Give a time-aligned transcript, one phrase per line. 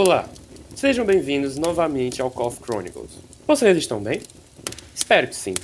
[0.00, 0.28] Olá,
[0.76, 3.18] sejam bem-vindos novamente ao Cough Chronicles.
[3.44, 4.20] Vocês estão bem?
[4.94, 5.54] Espero que sim,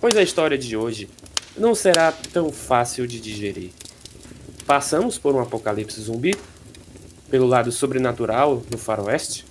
[0.00, 1.06] pois a história de hoje
[1.54, 3.68] não será tão fácil de digerir.
[4.64, 6.34] Passamos por um apocalipse zumbi,
[7.30, 9.44] pelo lado sobrenatural no faroeste,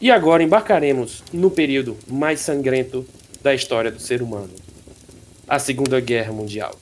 [0.00, 3.06] e agora embarcaremos no período mais sangrento
[3.42, 4.54] da história do ser humano,
[5.46, 6.74] a Segunda Guerra Mundial.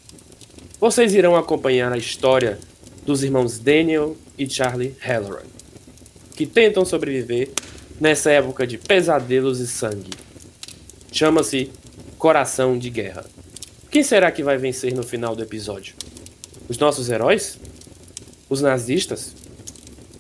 [0.78, 2.60] Vocês irão acompanhar a história
[3.04, 5.42] dos irmãos Daniel e Charlie Halloran,
[6.38, 7.50] que tentam sobreviver
[8.00, 10.12] nessa época de pesadelos e sangue.
[11.10, 11.68] Chama-se
[12.16, 13.24] Coração de Guerra.
[13.90, 15.96] Quem será que vai vencer no final do episódio?
[16.68, 17.58] Os nossos heróis?
[18.48, 19.34] Os nazistas?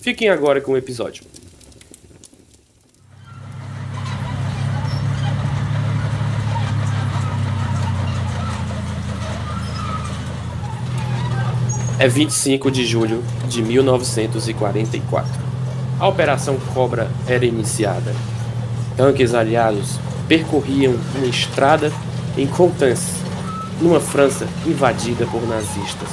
[0.00, 1.22] Fiquem agora com o episódio.
[12.00, 15.47] É 25 de julho de 1944.
[16.00, 18.14] A Operação Cobra era iniciada.
[18.96, 21.92] Tanques aliados percorriam uma estrada
[22.36, 23.16] em Coutances,
[23.80, 26.08] numa França invadida por nazistas.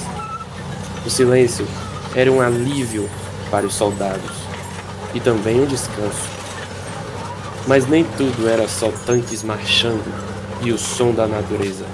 [1.05, 1.67] O silêncio
[2.15, 3.07] era um alívio
[3.51, 4.31] para os soldados
[5.13, 6.29] e também um descanso.
[7.67, 10.11] Mas nem tudo era só tanques marchando
[10.63, 11.85] e o som da natureza.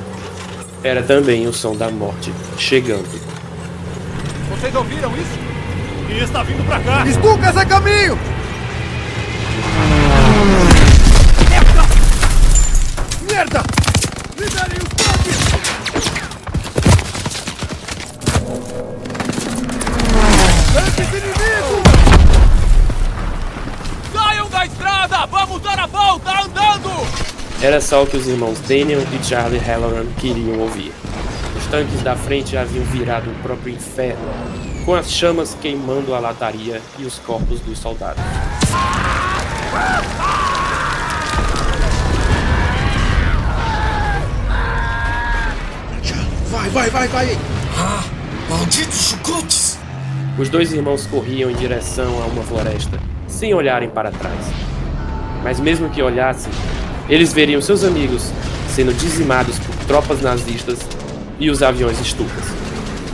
[0.81, 3.19] Era também o som da morte chegando.
[4.49, 5.40] Vocês ouviram isso?
[6.11, 7.05] E está vindo pra cá!
[7.09, 8.19] Stukas é caminho!
[11.49, 11.83] Merda!
[13.31, 13.63] Merda!
[14.37, 15.37] Liberem os tanques!
[20.73, 21.81] Tanques inimigos!
[24.13, 25.25] Saiam da estrada!
[25.27, 26.91] Vamos dar a volta andando!
[27.61, 30.91] Era só o que os irmãos Daniel e Charlie Halloran queriam ouvir.
[31.71, 34.29] Os tanques da frente haviam virado o próprio inferno,
[34.83, 38.21] com as chamas queimando a lataria e os corpos dos soldados.
[46.49, 47.37] Vai, vai, vai, vai!
[47.77, 48.03] Ah,
[48.49, 49.79] malditos chucrutes!
[50.37, 52.99] Os dois irmãos corriam em direção a uma floresta,
[53.29, 54.45] sem olharem para trás.
[55.41, 56.51] Mas mesmo que olhassem,
[57.07, 58.29] eles veriam seus amigos
[58.67, 60.79] sendo dizimados por tropas nazistas
[61.41, 62.45] e os aviões Stukas.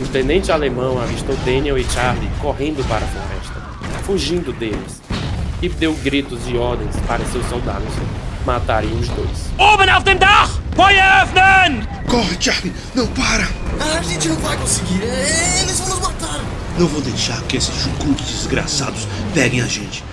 [0.00, 3.60] O tenente alemão avistou Daniel e Charlie correndo para a floresta,
[4.04, 5.00] fugindo deles,
[5.62, 7.88] e deu gritos de ordens para seus soldados
[8.44, 9.50] matarem os dois.
[9.58, 10.50] Oben auf dem Dach!
[10.76, 11.82] Feuer öffnen!
[12.06, 12.72] Corre, Charlie!
[12.94, 13.48] Não para!
[13.80, 15.02] Ah, a gente não vai conseguir.
[15.02, 16.40] Eles vão nos matar.
[16.78, 20.04] Não vou deixar que esses chucrutes desgraçados peguem a gente.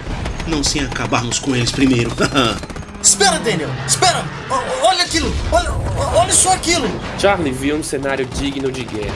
[0.48, 2.12] Não sem acabarmos com eles primeiro.
[3.16, 3.70] Espera, Daniel!
[3.88, 4.26] Espera!
[4.50, 5.34] O- olha aquilo!
[5.50, 5.72] Olha,
[6.20, 6.86] olha só aquilo!
[7.18, 9.16] Charlie viu um cenário digno de guerra.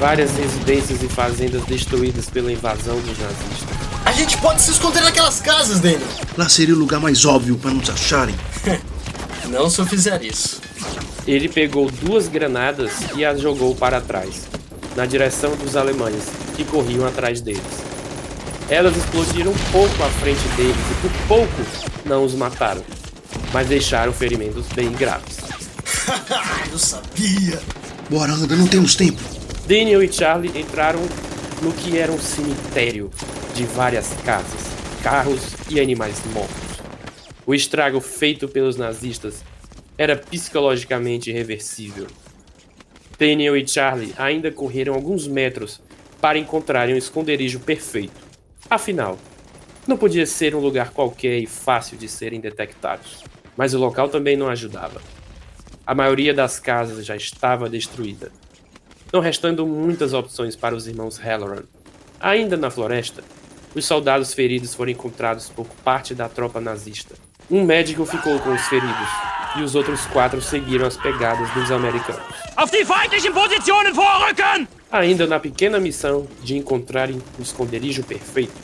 [0.00, 3.68] Várias residências e fazendas destruídas pela invasão dos nazistas.
[4.04, 6.00] A gente pode se esconder naquelas casas, Daniel!
[6.36, 8.34] Lá seria o lugar mais óbvio para nos acharem.
[9.48, 10.60] Não se eu fizer isso.
[11.24, 14.48] Ele pegou duas granadas e as jogou para trás,
[14.96, 16.24] na direção dos alemães,
[16.56, 17.62] que corriam atrás deles.
[18.68, 21.62] Elas explodiram um pouco à frente deles e por pouco
[22.04, 22.82] não os mataram,
[23.52, 25.38] mas deixaram ferimentos bem graves.
[26.70, 27.60] eu sabia!
[28.08, 29.20] Bora, anda, não temos tempo.
[29.66, 31.00] Daniel e Charlie entraram
[31.62, 33.10] no que era um cemitério
[33.54, 34.60] de várias casas,
[35.02, 36.80] carros e animais mortos.
[37.46, 39.44] O estrago feito pelos nazistas
[39.96, 42.06] era psicologicamente irreversível.
[43.18, 45.80] Daniel e Charlie ainda correram alguns metros
[46.20, 48.28] para encontrarem um esconderijo perfeito.
[48.68, 49.18] Afinal,
[49.86, 53.22] não podia ser um lugar qualquer e fácil de serem detectados.
[53.60, 55.02] Mas o local também não ajudava.
[55.86, 58.32] A maioria das casas já estava destruída,
[59.12, 61.64] não restando muitas opções para os irmãos Halloran.
[62.18, 63.22] Ainda na floresta,
[63.74, 67.16] os soldados feridos foram encontrados por parte da tropa nazista.
[67.50, 69.08] Um médico ficou com os feridos
[69.58, 72.34] e os outros quatro seguiram as pegadas dos americanos.
[72.56, 74.66] Auf die feindlichen Positionen vorrücken!
[74.90, 78.56] Ainda na pequena missão de encontrarem o esconderijo perfeito,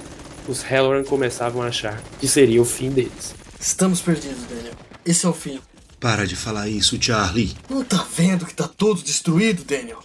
[0.49, 3.35] os Halloran começavam a achar que seria o fim deles.
[3.61, 4.75] Estamos perdidos, Daniel.
[5.05, 5.61] Esse é o fim.
[5.99, 7.56] Para de falar isso, Charlie.
[7.69, 10.03] Não tá vendo que tá tudo destruído, Daniel?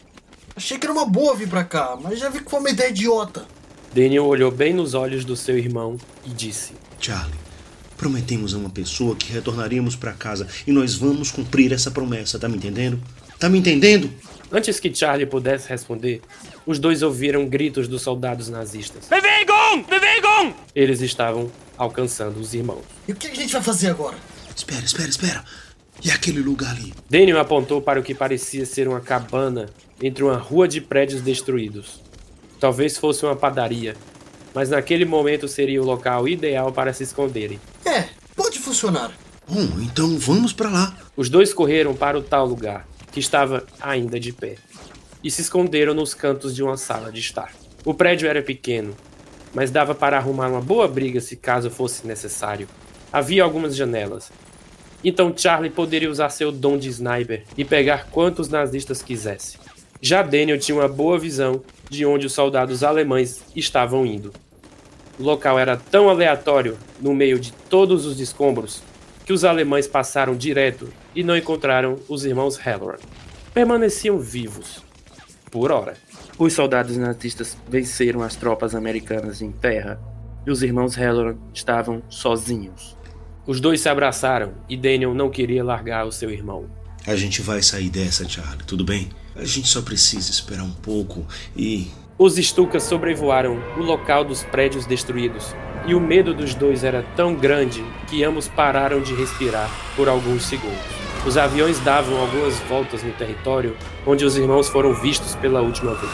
[0.56, 2.90] Achei que era uma boa vir pra cá, mas já vi que foi uma ideia
[2.90, 3.46] idiota.
[3.94, 7.38] Daniel olhou bem nos olhos do seu irmão e disse: Charlie,
[7.98, 12.48] prometemos a uma pessoa que retornaríamos para casa e nós vamos cumprir essa promessa, tá
[12.48, 13.02] me entendendo?
[13.38, 14.12] Tá me entendendo?
[14.52, 16.22] Antes que Charlie pudesse responder,
[16.66, 19.08] os dois ouviram gritos dos soldados nazistas.
[19.72, 19.84] Bewegung!
[19.84, 20.56] Bewegung!
[20.76, 22.84] Eles estavam alcançando os irmãos.
[23.08, 24.18] E o que a gente vai fazer agora?
[24.56, 25.46] Espera, espera, espera.
[26.04, 26.94] E aquele lugar ali?
[27.10, 29.70] Daniel apontou para o que parecia ser uma cabana
[30.02, 32.02] entre uma rua de prédios destruídos.
[32.60, 33.96] Talvez fosse uma padaria,
[34.54, 37.60] mas naquele momento seria o local ideal para se esconderem.
[37.86, 39.12] É, pode funcionar.
[39.48, 40.98] Bom, então vamos para lá.
[41.16, 44.58] Os dois correram para o tal lugar, que estava ainda de pé,
[45.24, 47.54] e se esconderam nos cantos de uma sala de estar.
[47.84, 48.96] O prédio era pequeno,
[49.54, 52.68] mas dava para arrumar uma boa briga se caso fosse necessário.
[53.12, 54.32] Havia algumas janelas.
[55.04, 59.58] Então Charlie poderia usar seu dom de sniper e pegar quantos nazistas quisesse.
[60.02, 64.32] Já Daniel tinha uma boa visão de onde os soldados alemães estavam indo.
[65.20, 68.82] O local era tão aleatório, no meio de todos os escombros,
[69.26, 72.98] que os alemães passaram direto e não encontraram os irmãos Halloran.
[73.54, 74.84] Permaneciam vivos.
[75.52, 75.96] Por hora.
[76.42, 80.02] Os soldados nazistas venceram as tropas americanas em terra
[80.44, 82.98] e os irmãos Halloran estavam sozinhos.
[83.46, 86.66] Os dois se abraçaram e Daniel não queria largar o seu irmão.
[87.06, 89.10] A gente vai sair dessa, Charlie, tudo bem?
[89.36, 91.92] A gente só precisa esperar um pouco e.
[92.18, 95.56] Os Stukas sobrevoaram o local dos prédios destruídos
[95.86, 100.46] e o medo dos dois era tão grande que ambos pararam de respirar por alguns
[100.46, 101.11] segundos.
[101.26, 103.78] Os aviões davam algumas voltas no território
[104.08, 106.12] onde os irmãos foram vistos pela última vez.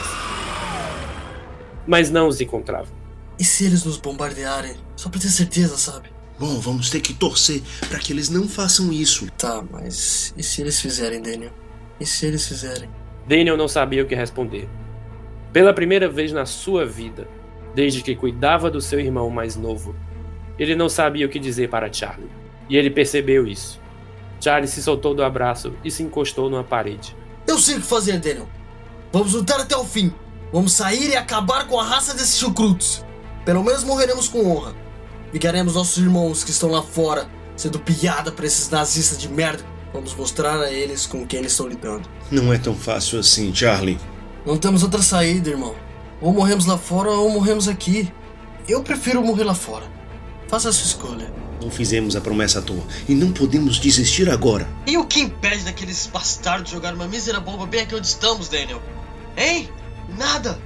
[1.88, 2.92] Mas não os encontravam.
[3.40, 4.76] E se eles nos bombardearem?
[4.98, 6.10] Só pra ter certeza, sabe?
[6.38, 9.32] Bom, vamos ter que torcer para que eles não façam isso.
[9.38, 11.54] Tá, mas e se eles fizerem, Daniel?
[12.00, 12.90] E se eles fizerem?
[13.26, 14.68] Daniel não sabia o que responder.
[15.54, 17.30] Pela primeira vez na sua vida,
[17.74, 19.96] desde que cuidava do seu irmão mais novo,
[20.60, 22.30] ele não sabia o que dizer para Charlie.
[22.70, 23.80] E ele percebeu isso.
[24.40, 27.16] Charlie se soltou do abraço e se encostou numa parede.
[27.48, 28.48] Eu sei o que fazer, Daniel.
[29.12, 30.14] Vamos lutar até o fim.
[30.52, 33.04] Vamos sair e acabar com a raça desses chucrutos.
[33.46, 34.76] Pelo menos morreremos com honra.
[35.34, 39.64] Ligaremos nossos irmãos que estão lá fora, sendo piada para esses nazistas de merda.
[39.94, 42.08] Vamos mostrar a eles com quem eles estão lidando.
[42.32, 44.00] Não é tão fácil assim, Charlie.
[44.46, 45.76] Não temos outra saída, irmão.
[46.22, 48.12] Ou morremos lá fora ou morremos aqui.
[48.68, 49.86] Eu prefiro morrer lá fora.
[50.48, 51.34] Faça a sua escolha.
[51.62, 54.68] Não fizemos a promessa à toa e não podemos desistir agora.
[54.86, 58.82] E o que impede daqueles bastardos jogar uma mísera bomba bem aqui onde estamos, Daniel?
[59.36, 59.70] Hein?
[60.18, 60.60] Nada!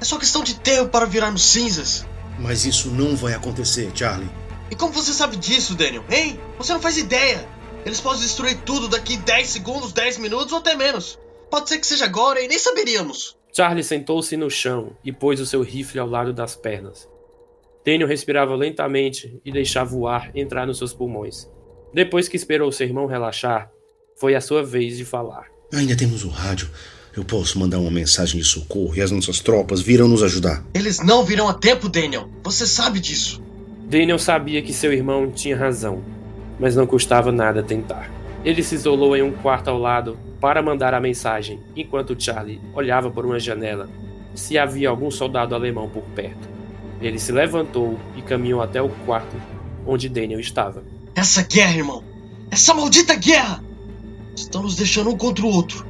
[0.00, 2.04] É só questão de tempo para virarmos cinzas.
[2.38, 4.28] Mas isso não vai acontecer, Charlie.
[4.70, 6.04] E como você sabe disso, Daniel?
[6.10, 6.40] Hein?
[6.58, 7.46] Você não faz ideia!
[7.86, 11.18] Eles podem destruir tudo daqui 10 segundos, 10 minutos ou até menos.
[11.50, 13.36] Pode ser que seja agora e nem saberíamos.
[13.52, 17.06] Charlie sentou-se no chão e pôs o seu rifle ao lado das pernas.
[17.84, 21.48] Daniel respirava lentamente e deixava o ar entrar nos seus pulmões.
[21.92, 23.70] Depois que esperou seu irmão relaxar,
[24.16, 25.46] foi a sua vez de falar.
[25.72, 26.68] Ainda temos o rádio.
[27.16, 30.64] Eu posso mandar uma mensagem de socorro e as nossas tropas virão nos ajudar.
[30.74, 32.28] Eles não virão a tempo, Daniel.
[32.42, 33.42] Você sabe disso.
[33.86, 36.02] Daniel sabia que seu irmão tinha razão,
[36.58, 38.10] mas não custava nada tentar.
[38.44, 43.10] Ele se isolou em um quarto ao lado para mandar a mensagem, enquanto Charlie olhava
[43.10, 43.88] por uma janela
[44.34, 46.53] se havia algum soldado alemão por perto.
[47.00, 49.36] Ele se levantou e caminhou até o quarto
[49.86, 50.84] onde Daniel estava.
[51.14, 52.04] Essa guerra, irmão!
[52.50, 53.62] Essa maldita guerra!
[54.36, 55.86] Estão nos deixando um contra o outro.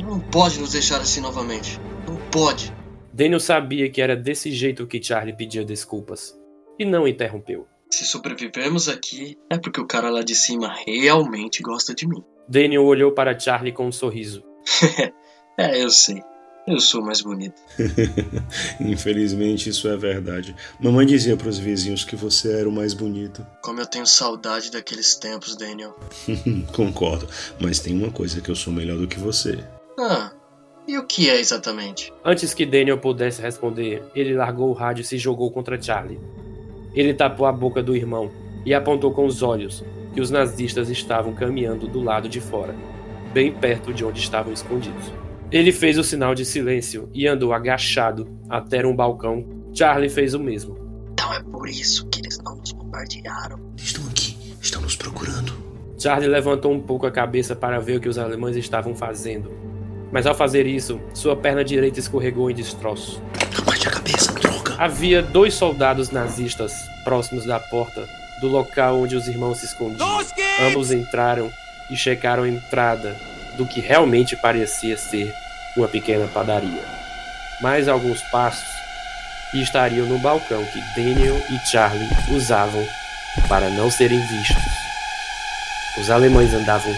[0.00, 1.80] Não pode nos deixar assim novamente.
[2.06, 2.72] Não pode.
[3.12, 6.36] Daniel sabia que era desse jeito que Charlie pedia desculpas
[6.78, 7.66] e não interrompeu.
[7.90, 12.24] Se sobrevivemos aqui, é porque o cara lá de cima realmente gosta de mim.
[12.48, 14.42] Daniel olhou para Charlie com um sorriso.
[15.58, 16.22] é, eu sei.
[16.66, 17.60] Eu sou mais bonito.
[18.80, 20.54] Infelizmente, isso é verdade.
[20.78, 23.44] Mamãe dizia para os vizinhos que você era o mais bonito.
[23.62, 25.98] Como eu tenho saudade daqueles tempos, Daniel.
[26.72, 27.26] Concordo,
[27.60, 29.58] mas tem uma coisa que eu sou melhor do que você.
[29.98, 30.30] Ah,
[30.86, 32.12] e o que é exatamente?
[32.24, 36.20] Antes que Daniel pudesse responder, ele largou o rádio e se jogou contra Charlie.
[36.94, 38.30] Ele tapou a boca do irmão
[38.64, 42.74] e apontou com os olhos que os nazistas estavam caminhando do lado de fora,
[43.32, 45.21] bem perto de onde estavam escondidos.
[45.52, 49.44] Ele fez o sinal de silêncio e andou agachado até um balcão.
[49.74, 50.78] Charlie fez o mesmo.
[51.12, 53.60] Então é por isso que eles não nos bombardearam.
[53.76, 55.52] Estão aqui, estão nos procurando.
[55.98, 59.52] Charlie levantou um pouco a cabeça para ver o que os alemães estavam fazendo.
[60.10, 63.20] Mas ao fazer isso, sua perna direita escorregou em destroços.
[63.58, 64.74] Abaixe a cabeça, droga!
[64.78, 66.72] Havia dois soldados nazistas
[67.04, 68.08] próximos da porta
[68.40, 70.18] do local onde os irmãos se escondiam.
[70.66, 71.52] Ambos entraram
[71.90, 73.14] e checaram a entrada
[73.58, 75.41] do que realmente parecia ser
[75.76, 76.82] uma pequena padaria.
[77.60, 78.68] Mais alguns passos
[79.54, 82.86] e estariam no balcão que Daniel e Charlie usavam
[83.48, 84.72] para não serem vistos.
[85.98, 86.94] Os alemães andavam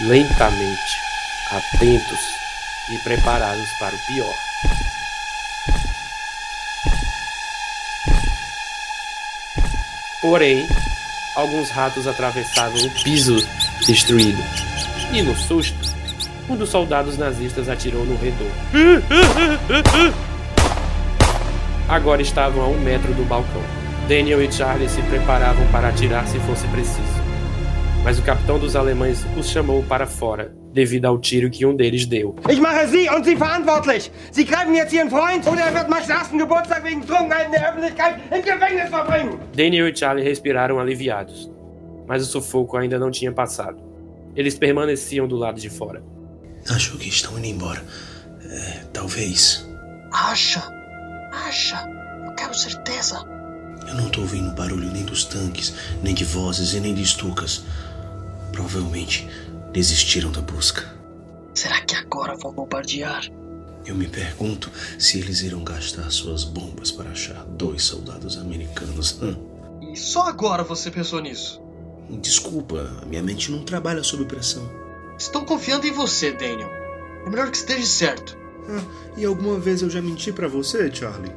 [0.00, 0.96] lentamente,
[1.50, 2.20] atentos
[2.90, 4.34] e preparados para o pior.
[10.22, 10.68] Porém,
[11.34, 13.36] alguns ratos atravessavam o piso
[13.86, 14.42] destruído.
[15.12, 15.99] E no susto,
[16.50, 18.50] um dos soldados nazistas atirou no redor.
[21.88, 23.62] agora estavam a um metro do balcão.
[24.08, 27.20] Daniel e Charlie se preparavam para atirar se fosse preciso.
[28.02, 32.06] Mas o capitão dos alemães os chamou para fora, devido ao tiro que um deles
[32.06, 32.34] deu.
[32.48, 34.10] Ich mache Sie und Sie verantwortlich.
[34.32, 37.68] Sie greifen jetzt Ihren Freund oder er wird Max ersten Geburtstag wegen Trunkenheit in der
[37.68, 39.38] Öffentlichkeit im Gefängnis verbringen.
[39.54, 41.50] Daniel e Charlie respiraram aliviados,
[42.08, 43.78] mas o sufoco ainda não tinha passado.
[44.34, 46.02] Eles permaneciam do lado de fora.
[46.68, 47.84] Acho que estão indo embora.
[48.44, 49.66] É, talvez.
[50.12, 50.60] Acha?
[51.32, 51.84] Acha?
[52.26, 53.24] Eu quero certeza.
[53.86, 57.62] Eu não tô ouvindo barulho nem dos tanques, nem de vozes e nem de estucas.
[58.52, 59.28] Provavelmente
[59.72, 60.84] desistiram da busca.
[61.54, 63.28] Será que agora vão bombardear?
[63.86, 69.20] Eu me pergunto se eles irão gastar suas bombas para achar dois soldados americanos.
[69.22, 69.34] Hum.
[69.92, 71.60] E só agora você pensou nisso?
[72.20, 74.68] Desculpa, minha mente não trabalha sob pressão.
[75.20, 76.70] Estou confiando em você, Daniel.
[77.26, 78.38] É melhor que esteja certo.
[78.66, 78.82] Ah,
[79.18, 81.30] e alguma vez eu já menti para você, Charlie?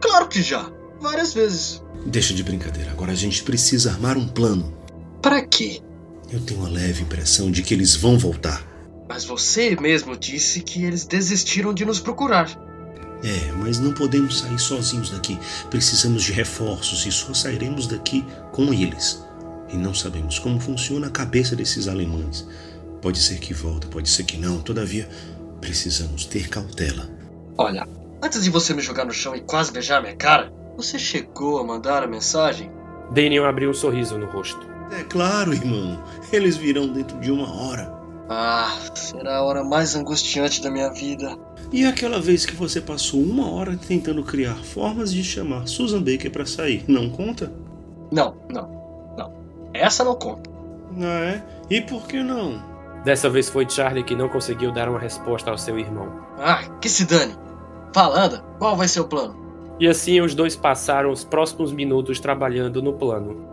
[0.00, 0.72] Claro que já.
[0.98, 1.82] Várias vezes.
[2.06, 2.90] Deixa de brincadeira.
[2.90, 4.72] Agora a gente precisa armar um plano.
[5.20, 5.82] Para quê?
[6.32, 8.66] Eu tenho uma leve impressão de que eles vão voltar.
[9.06, 12.48] Mas você mesmo disse que eles desistiram de nos procurar.
[13.22, 15.38] É, mas não podemos sair sozinhos daqui.
[15.68, 19.22] Precisamos de reforços e só sairemos daqui com eles.
[19.68, 22.46] E não sabemos como funciona a cabeça desses alemães.
[23.02, 24.60] Pode ser que volta, pode ser que não.
[24.60, 25.08] Todavia,
[25.60, 27.10] precisamos ter cautela.
[27.58, 27.86] Olha,
[28.22, 31.64] antes de você me jogar no chão e quase beijar minha cara, você chegou a
[31.64, 32.70] mandar a mensagem?
[33.10, 34.64] Daniel abriu um sorriso no rosto.
[34.96, 36.02] É claro, irmão.
[36.32, 37.92] Eles virão dentro de uma hora.
[38.28, 41.36] Ah, será a hora mais angustiante da minha vida.
[41.72, 46.30] E aquela vez que você passou uma hora tentando criar formas de chamar Susan Baker
[46.30, 47.52] para sair, não conta?
[48.12, 49.32] Não, não, não.
[49.74, 50.48] Essa não conta.
[51.00, 51.44] Ah, é?
[51.68, 52.71] E por que não?
[53.04, 56.08] Dessa vez foi Charlie que não conseguiu dar uma resposta ao seu irmão.
[56.38, 57.34] Ah, que se dane.
[57.92, 59.36] Fala, anda, qual vai ser o plano?
[59.80, 63.48] E assim os dois passaram os próximos minutos trabalhando no plano.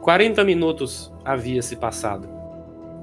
[0.00, 2.28] 40 minutos havia se passado.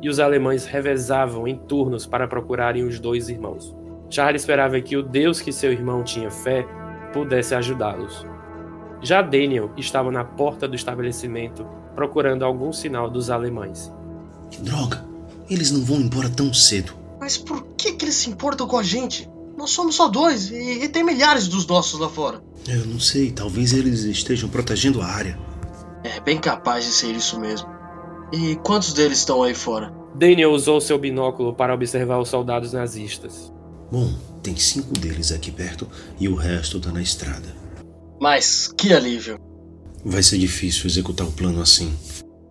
[0.01, 3.75] E os alemães revezavam em turnos para procurarem os dois irmãos.
[4.09, 6.65] Charlie esperava que o Deus que seu irmão tinha fé
[7.13, 8.25] pudesse ajudá-los.
[9.01, 11.65] Já Daniel estava na porta do estabelecimento
[11.95, 13.93] procurando algum sinal dos alemães.
[14.49, 15.10] Que droga!
[15.51, 16.93] Eles não vão embora tão cedo.
[17.19, 19.29] Mas por que, que eles se importam com a gente?
[19.57, 22.41] Nós somos só dois e, e tem milhares dos nossos lá fora.
[22.65, 25.37] Eu não sei, talvez eles estejam protegendo a área.
[26.05, 27.67] É bem capaz de ser isso mesmo.
[28.31, 29.93] E quantos deles estão aí fora?
[30.15, 33.51] Daniel usou seu binóculo para observar os soldados nazistas.
[33.91, 34.09] Bom,
[34.41, 35.85] tem cinco deles aqui perto
[36.17, 37.53] e o resto tá na estrada.
[38.21, 39.37] Mas que alívio.
[40.05, 41.93] Vai ser difícil executar o plano assim.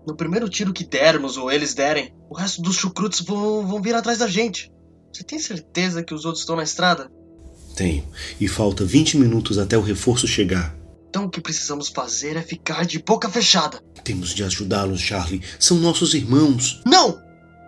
[0.06, 3.94] No primeiro tiro que dermos ou eles derem, o resto dos chucrutes vão, vão vir
[3.94, 4.70] atrás da gente.
[5.12, 7.10] Você tem certeza que os outros estão na estrada?
[7.74, 8.06] Tenho.
[8.40, 10.74] E falta 20 minutos até o reforço chegar.
[11.08, 13.80] Então o que precisamos fazer é ficar de boca fechada.
[14.04, 15.42] Temos de ajudá-los, Charlie.
[15.58, 16.80] São nossos irmãos.
[16.86, 17.20] Não!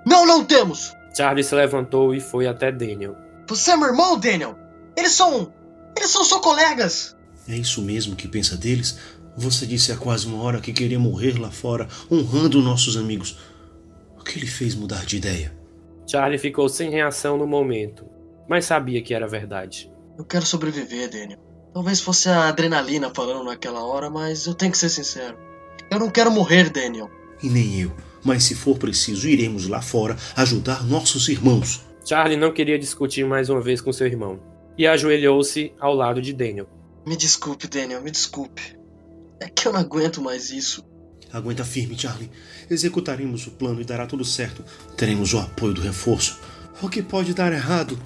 [0.06, 0.92] Não, não temos!
[1.16, 3.16] Charlie se levantou e foi até Daniel.
[3.48, 4.56] Você é meu irmão, Daniel!
[4.96, 5.52] Eles são.
[5.96, 7.16] Eles são só colegas!
[7.48, 8.96] É isso mesmo que pensa deles?
[9.36, 13.38] Você disse há quase uma hora que queria morrer lá fora, honrando nossos amigos.
[14.18, 15.56] O que lhe fez mudar de ideia?
[16.06, 18.04] Charlie ficou sem reação no momento,
[18.48, 19.90] mas sabia que era verdade.
[20.18, 21.38] Eu quero sobreviver, Daniel.
[21.72, 25.38] Talvez fosse a adrenalina falando naquela hora, mas eu tenho que ser sincero.
[25.90, 27.10] Eu não quero morrer, Daniel.
[27.42, 27.92] E nem eu.
[28.22, 31.80] Mas se for preciso, iremos lá fora ajudar nossos irmãos.
[32.04, 34.38] Charlie não queria discutir mais uma vez com seu irmão
[34.76, 36.68] e ajoelhou-se ao lado de Daniel.
[37.06, 38.76] Me desculpe, Daniel, me desculpe.
[39.42, 40.84] É que eu não aguento mais isso.
[41.32, 42.30] Aguenta firme, Charlie.
[42.70, 44.64] Executaremos o plano e dará tudo certo.
[44.96, 46.38] Teremos o apoio do reforço.
[46.80, 47.98] O que pode dar errado?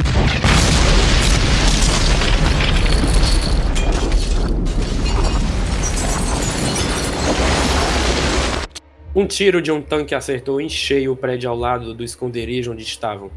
[9.14, 12.82] Um tiro de um tanque acertou em cheio o prédio ao lado do esconderijo onde
[12.82, 13.30] estavam.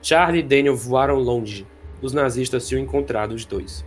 [0.00, 1.66] Charlie e Daniel voaram longe.
[2.00, 3.84] Os nazistas tinham encontrado os dois.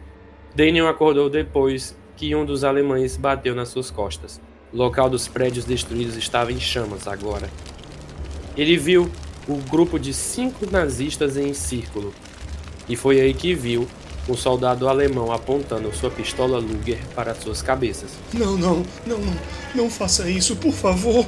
[0.53, 4.41] Daniel acordou depois que um dos alemães bateu nas suas costas.
[4.73, 7.49] O local dos prédios destruídos estava em chamas agora.
[8.57, 9.09] Ele viu
[9.47, 12.13] o grupo de cinco nazistas em círculo.
[12.89, 13.87] E foi aí que viu
[14.27, 18.11] um soldado alemão apontando sua pistola Luger para suas cabeças.
[18.33, 19.37] Não, não, não, não.
[19.75, 21.25] Não faça isso, por favor.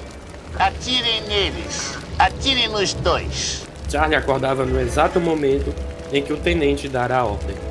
[0.58, 1.98] Atirem neles.
[2.18, 3.64] Atirem nos dois.
[3.90, 5.74] Charlie acordava no exato momento
[6.12, 7.69] em que o tenente dara a ordem.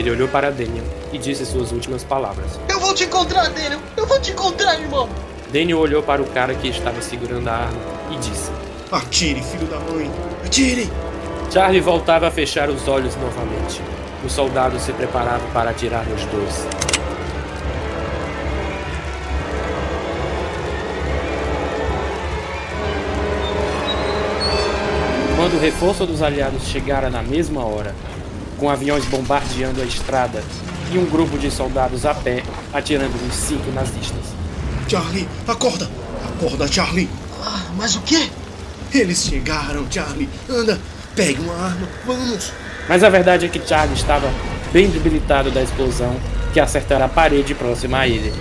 [0.00, 2.58] Ele olhou para Daniel e disse suas últimas palavras.
[2.70, 3.78] Eu vou te encontrar, Daniel!
[3.94, 5.06] Eu vou te encontrar, irmão!
[5.52, 7.78] Daniel olhou para o cara que estava segurando a arma
[8.10, 8.50] e disse:
[8.90, 10.10] Atire, filho da mãe!
[10.42, 10.90] Atire!
[11.52, 13.82] Charlie voltava a fechar os olhos novamente.
[14.24, 16.66] O soldado se preparava para atirar nos dois.
[25.36, 27.94] Quando o reforço dos aliados chegara na mesma hora,
[28.60, 30.44] com aviões bombardeando a estrada
[30.92, 34.26] e um grupo de soldados a pé atirando nos cinco nazistas.
[34.86, 35.88] Charlie, acorda!
[36.36, 37.08] Acorda, Charlie!
[37.42, 38.28] Ah, mas o quê?
[38.92, 40.28] Eles chegaram, Charlie!
[40.48, 40.78] Anda,
[41.16, 42.52] pegue uma arma, vamos!
[42.86, 44.30] Mas a verdade é que Charlie estava
[44.72, 46.14] bem debilitado da explosão
[46.52, 48.32] que acertara a parede próxima a ele.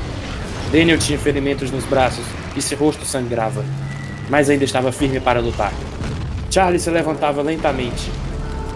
[0.71, 2.25] Daniel tinha ferimentos nos braços
[2.57, 3.63] e seu rosto sangrava,
[4.29, 5.71] mas ainda estava firme para lutar.
[6.51, 8.11] Charlie se levantava lentamente.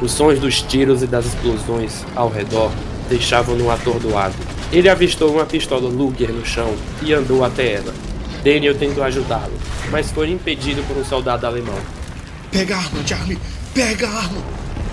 [0.03, 2.69] Os sons dos tiros e das explosões ao redor
[3.07, 4.35] deixavam-no atordoado.
[4.69, 7.93] Ele avistou uma pistola Luger no chão e andou até ela.
[8.43, 9.53] Daniel tentou ajudá-lo,
[9.89, 11.79] mas foi impedido por um soldado alemão.
[12.51, 13.39] Pega a arma, Charlie!
[13.73, 14.41] Pega a arma!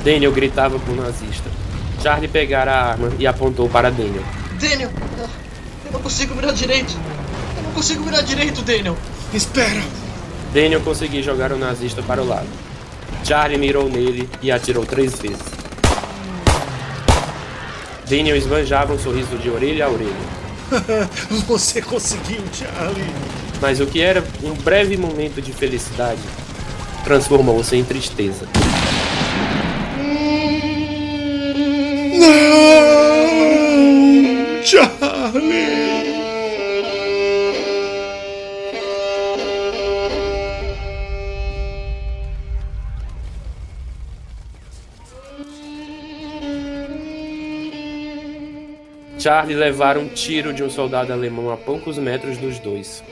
[0.04, 1.50] Daniel gritava para o nazista.
[2.00, 4.22] Charlie pegara a arma e apontou para Daniel.
[4.60, 4.92] Daniel,
[5.86, 6.96] eu não consigo mirar direito.
[7.56, 8.96] Eu não consigo mirar direito, Daniel.
[9.34, 9.82] Espera!
[10.54, 12.69] Daniel conseguiu jogar o nazista para o lado.
[13.24, 15.60] Charlie mirou nele e atirou três vezes.
[18.08, 20.40] Daniel esbanjava um sorriso de orelha a orelha.
[21.46, 23.04] Você conseguiu, Charlie!
[23.60, 26.20] Mas o que era um breve momento de felicidade
[27.04, 28.48] transformou-se em tristeza.
[32.18, 32.60] Não!
[34.64, 35.89] Charlie!
[49.20, 53.04] Charlie levara um tiro de um soldado alemão a poucos metros dos dois.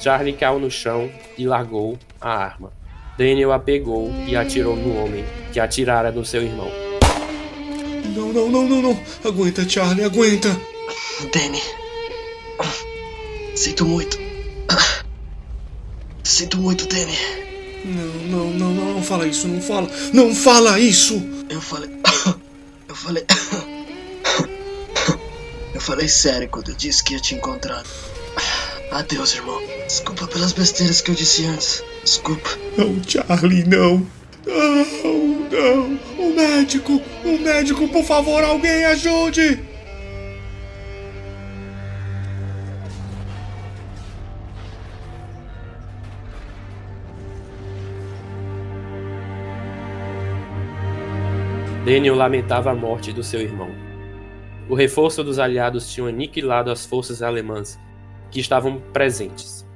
[0.00, 1.08] Charlie caiu no chão
[1.38, 2.72] e largou a arma.
[3.16, 6.68] Daniel a pegou e atirou no homem, que atirara no seu irmão.
[8.14, 9.00] Não, não, não, não, não!
[9.24, 10.48] Aguenta, Charlie, aguenta!
[11.32, 11.62] Danny.
[13.54, 14.18] Sinto muito.
[16.24, 17.16] Sinto muito, Danny.
[17.84, 19.88] Não, não, não, não, não fala isso, não fala!
[20.12, 21.22] Não fala isso!
[21.48, 21.88] Eu falei.
[22.88, 23.24] Eu falei.
[25.78, 27.84] Eu falei sério quando eu disse que ia te encontrar.
[28.90, 29.62] Adeus, irmão.
[29.86, 31.84] Desculpa pelas besteiras que eu disse antes.
[32.02, 32.48] Desculpa.
[32.76, 34.04] Não, Charlie, não!
[34.44, 36.00] Não, não!
[36.18, 37.00] O médico!
[37.24, 39.62] O médico, por favor, alguém ajude!
[51.84, 53.87] Daniel lamentava a morte do seu irmão.
[54.68, 57.78] O reforço dos aliados tinha aniquilado as forças alemãs
[58.30, 59.66] que estavam presentes.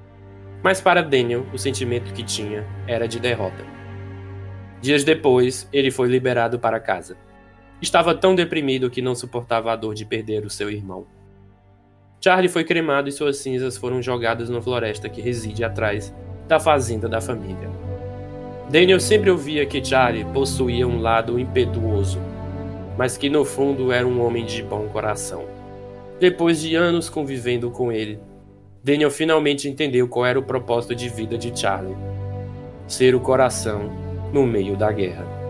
[0.62, 3.64] Mas para Daniel, o sentimento que tinha era de derrota.
[4.81, 7.16] Dias depois, ele foi liberado para casa.
[7.81, 11.07] Estava tão deprimido que não suportava a dor de perder o seu irmão.
[12.20, 16.14] Charlie foi cremado e suas cinzas foram jogadas na floresta que reside atrás
[16.46, 17.70] da fazenda da família.
[18.70, 22.20] Daniel sempre ouvia que Charlie possuía um lado impetuoso,
[22.96, 25.44] mas que no fundo era um homem de bom coração.
[26.20, 28.18] Depois de anos convivendo com ele,
[28.85, 31.96] Daniel finalmente entendeu qual era o propósito de vida de Charlie:
[32.87, 33.90] ser o coração
[34.33, 35.41] no meio da guerra.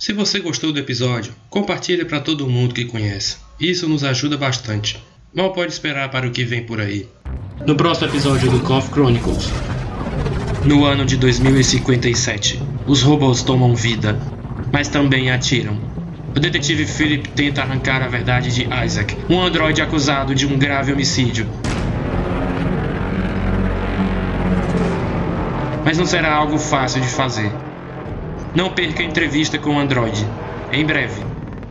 [0.00, 3.36] Se você gostou do episódio, compartilhe para todo mundo que conhece.
[3.60, 4.98] Isso nos ajuda bastante.
[5.34, 7.06] Mal pode esperar para o que vem por aí.
[7.66, 9.50] No próximo episódio do Cough Chronicles.
[10.64, 14.18] No ano de 2057, os robôs tomam vida,
[14.72, 15.78] mas também atiram.
[16.34, 20.94] O detetive Philip tenta arrancar a verdade de Isaac, um androide acusado de um grave
[20.94, 21.46] homicídio.
[25.84, 27.52] Mas não será algo fácil de fazer.
[28.54, 30.28] Não perca a entrevista com o androide.
[30.72, 31.24] Em breve,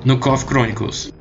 [0.06, 1.19] no Cough Chronicles.